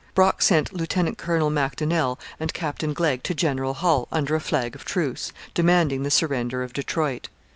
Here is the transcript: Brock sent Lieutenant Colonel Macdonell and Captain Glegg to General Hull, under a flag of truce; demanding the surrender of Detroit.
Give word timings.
Brock 0.15 0.41
sent 0.41 0.73
Lieutenant 0.73 1.19
Colonel 1.19 1.51
Macdonell 1.51 2.17
and 2.39 2.51
Captain 2.55 2.91
Glegg 2.91 3.21
to 3.21 3.35
General 3.35 3.75
Hull, 3.75 4.07
under 4.11 4.33
a 4.33 4.39
flag 4.41 4.73
of 4.73 4.83
truce; 4.83 5.31
demanding 5.53 6.01
the 6.01 6.09
surrender 6.09 6.63
of 6.63 6.73
Detroit. 6.73 7.29